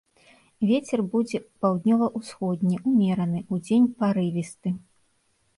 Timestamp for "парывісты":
4.01-4.69